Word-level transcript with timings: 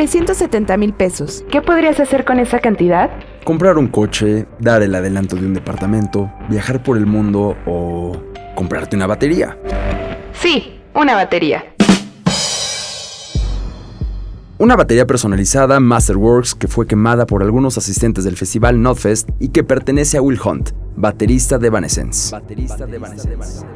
370 0.00 0.78
mil 0.78 0.94
pesos. 0.94 1.44
¿Qué 1.50 1.60
podrías 1.60 2.00
hacer 2.00 2.24
con 2.24 2.38
esa 2.38 2.58
cantidad? 2.60 3.10
Comprar 3.44 3.76
un 3.76 3.88
coche, 3.88 4.46
dar 4.58 4.82
el 4.82 4.94
adelanto 4.94 5.36
de 5.36 5.44
un 5.44 5.52
departamento, 5.52 6.32
viajar 6.48 6.82
por 6.82 6.96
el 6.96 7.04
mundo 7.04 7.54
o 7.66 8.18
comprarte 8.54 8.96
una 8.96 9.06
batería. 9.06 9.58
Sí, 10.32 10.80
una 10.94 11.14
batería. 11.16 11.64
Una 14.56 14.74
batería 14.74 15.06
personalizada 15.06 15.78
Masterworks 15.80 16.54
que 16.54 16.66
fue 16.66 16.86
quemada 16.86 17.26
por 17.26 17.42
algunos 17.42 17.76
asistentes 17.76 18.24
del 18.24 18.38
festival 18.38 18.80
Notfest 18.80 19.28
y 19.38 19.48
que 19.48 19.64
pertenece 19.64 20.16
a 20.16 20.22
Will 20.22 20.40
Hunt, 20.42 20.70
baterista 20.96 21.58
de 21.58 21.66
Evanescence. 21.66 22.34
Baterista 22.34 22.86
de 22.86 22.96
Evanescence. 22.96 23.66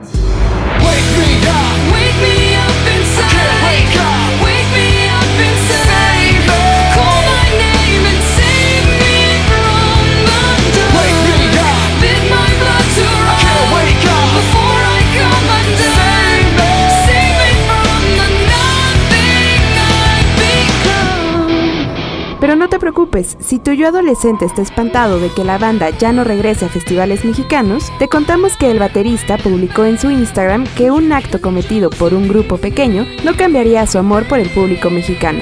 Pero 22.45 22.57
no 22.57 22.69
te 22.69 22.79
preocupes, 22.79 23.39
si 23.41 23.59
tu 23.59 23.73
yo 23.73 23.89
adolescente 23.89 24.45
está 24.45 24.61
espantado 24.61 25.19
de 25.19 25.31
que 25.31 25.45
la 25.45 25.57
banda 25.57 25.89
ya 25.89 26.13
no 26.13 26.25
regrese 26.25 26.67
a 26.67 26.69
festivales 26.69 27.25
mexicanos, 27.25 27.91
te 27.99 28.07
contamos 28.07 28.59
que 28.59 28.71
el 28.71 28.79
baterista 28.79 29.39
publicó 29.39 29.87
en 29.87 29.99
su 29.99 30.11
Instagram 30.11 30.67
que 30.77 30.91
un 30.91 31.11
acto 31.11 31.41
cometido 31.41 31.89
por 31.89 32.13
un 32.13 32.29
grupo 32.29 32.59
pequeño 32.59 33.07
no 33.25 33.35
cambiaría 33.35 33.87
su 33.87 33.97
amor 33.97 34.29
por 34.29 34.41
el 34.41 34.51
público 34.51 34.91
mexicano. 34.91 35.39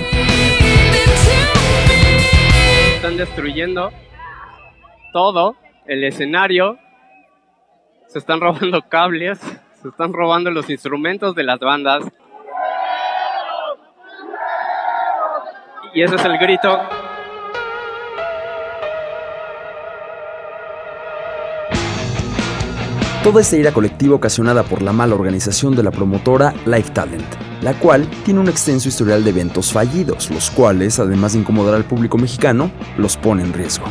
Están 2.95 3.16
destruyendo 3.16 3.91
todo, 5.12 5.56
el 5.87 6.05
escenario, 6.05 6.78
se 8.06 8.20
están 8.20 8.41
robando 8.41 8.81
cables, 8.89 9.41
se 9.41 9.89
están 9.89 10.12
robando 10.12 10.53
los 10.53 10.70
instrumentos 10.70 11.34
de 11.34 11.42
las 11.42 11.59
bandas, 11.59 12.05
y 15.95 16.03
ese 16.03 16.15
es 16.17 16.25
el 16.25 16.39
grito. 16.39 16.79
Toda 23.23 23.41
esta 23.41 23.57
ira 23.57 23.73
colectiva 23.73 24.17
ocasionada 24.17 24.65
por 24.65 24.83
la 24.83 24.93
mala 24.93 25.15
organización 25.15 25.77
de 25.77 25.84
la 25.84 25.93
promotora 25.93 26.53
Life 26.67 26.91
Talent, 26.91 27.25
la 27.61 27.73
cual 27.75 28.09
tiene 28.25 28.41
un 28.41 28.49
extenso 28.49 28.89
historial 28.89 29.23
de 29.23 29.31
eventos 29.31 29.73
fallidos, 29.73 30.29
los 30.31 30.51
cuales, 30.51 30.99
además 30.99 31.34
de 31.34 31.39
incomodar 31.39 31.75
al 31.75 31.84
público 31.84 32.19
mexicano, 32.19 32.73
los 32.99 33.17
pone 33.17 33.45
en 33.45 33.53
riesgo. 33.53 33.87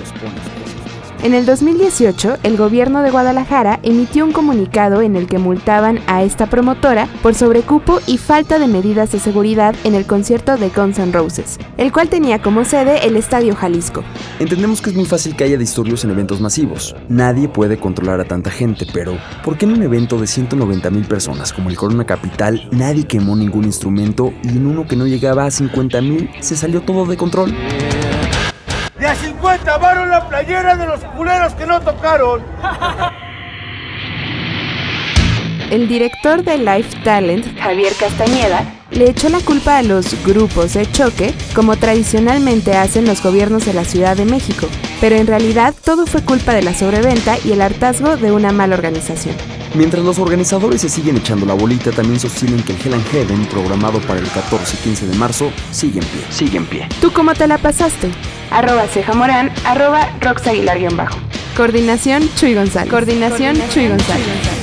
En 1.23 1.35
el 1.35 1.45
2018, 1.45 2.37
el 2.41 2.57
gobierno 2.57 3.03
de 3.03 3.11
Guadalajara 3.11 3.79
emitió 3.83 4.25
un 4.25 4.31
comunicado 4.31 5.03
en 5.03 5.15
el 5.15 5.27
que 5.27 5.37
multaban 5.37 5.99
a 6.07 6.23
esta 6.23 6.47
promotora 6.47 7.07
por 7.21 7.35
sobrecupo 7.35 7.99
y 8.07 8.17
falta 8.17 8.57
de 8.57 8.65
medidas 8.65 9.11
de 9.11 9.19
seguridad 9.19 9.75
en 9.83 9.93
el 9.93 10.07
concierto 10.07 10.57
de 10.57 10.69
Guns 10.69 10.97
N' 10.97 11.11
Roses, 11.11 11.59
el 11.77 11.91
cual 11.91 12.09
tenía 12.09 12.41
como 12.41 12.65
sede 12.65 13.05
el 13.05 13.17
Estadio 13.17 13.55
Jalisco. 13.55 14.03
Entendemos 14.39 14.81
que 14.81 14.89
es 14.89 14.95
muy 14.95 15.05
fácil 15.05 15.35
que 15.35 15.43
haya 15.43 15.59
disturbios 15.59 16.03
en 16.03 16.09
eventos 16.09 16.41
masivos. 16.41 16.95
Nadie 17.07 17.47
puede 17.47 17.77
controlar 17.77 18.19
a 18.19 18.25
tanta 18.25 18.49
gente, 18.49 18.87
pero 18.91 19.15
¿por 19.45 19.59
qué 19.59 19.65
en 19.65 19.73
un 19.73 19.83
evento 19.83 20.17
de 20.17 20.25
190 20.25 20.89
mil 20.89 21.05
personas 21.05 21.53
como 21.53 21.69
el 21.69 21.77
Corona 21.77 22.03
Capital 22.03 22.67
nadie 22.71 23.05
quemó 23.05 23.35
ningún 23.35 23.65
instrumento 23.65 24.33
y 24.41 24.57
en 24.57 24.65
uno 24.65 24.87
que 24.87 24.95
no 24.95 25.05
llegaba 25.05 25.45
a 25.45 25.51
50 25.51 26.01
mil 26.01 26.31
se 26.39 26.57
salió 26.57 26.81
todo 26.81 27.05
de 27.05 27.15
control? 27.15 27.53
De 29.51 29.55
a 29.55 29.57
50 29.57 29.77
varon 29.79 30.09
la 30.09 30.29
playera 30.29 30.77
de 30.77 30.85
los 30.85 31.01
culeros 31.01 31.53
que 31.55 31.65
no 31.65 31.81
tocaron. 31.81 32.41
El 35.69 35.89
director 35.89 36.41
de 36.41 36.57
Life 36.57 37.01
Talent, 37.03 37.59
Javier 37.59 37.91
Castañeda, 37.99 38.63
le 38.91 39.09
echó 39.09 39.27
la 39.27 39.41
culpa 39.41 39.77
a 39.77 39.83
los 39.83 40.23
grupos 40.25 40.73
de 40.73 40.89
choque, 40.89 41.33
como 41.53 41.75
tradicionalmente 41.75 42.77
hacen 42.77 43.05
los 43.05 43.21
gobiernos 43.21 43.65
de 43.65 43.73
la 43.73 43.83
Ciudad 43.83 44.15
de 44.15 44.23
México, 44.23 44.67
pero 45.01 45.17
en 45.17 45.27
realidad 45.27 45.73
todo 45.83 46.05
fue 46.05 46.23
culpa 46.23 46.53
de 46.53 46.63
la 46.63 46.73
sobreventa 46.73 47.37
y 47.43 47.51
el 47.51 47.61
hartazgo 47.61 48.15
de 48.15 48.31
una 48.31 48.53
mala 48.53 48.75
organización. 48.75 49.35
Mientras 49.75 50.03
los 50.03 50.17
organizadores 50.17 50.79
se 50.81 50.89
siguen 50.89 51.17
echando 51.17 51.45
la 51.45 51.55
bolita, 51.55 51.91
también 51.91 52.21
sostienen 52.21 52.63
que 52.63 52.71
el 52.71 52.79
Hell 52.85 52.93
and 52.93 53.07
Heaven, 53.11 53.45
programado 53.47 53.99
para 54.01 54.19
el 54.19 54.29
14 54.29 54.77
y 54.77 54.83
15 54.83 55.07
de 55.07 55.17
marzo, 55.17 55.51
sigue 55.71 55.99
en 55.99 56.05
pie. 56.05 56.21
Sigue 56.29 56.57
en 56.57 56.65
pie. 56.65 56.87
¿Tú 57.01 57.11
cómo 57.11 57.33
te 57.33 57.47
la 57.47 57.57
pasaste? 57.57 58.11
Arroba 58.51 58.85
Ceja 58.87 59.13
Morán, 59.13 59.51
arroba 59.65 60.09
Rox 60.19 60.45
Aguilar 60.47 60.77
bajo. 60.95 61.17
Coordinación 61.55 62.29
Chuy 62.35 62.53
González. 62.53 62.89
Coordinación, 62.89 63.57
Chuy 63.69 63.87
González. 63.87 64.60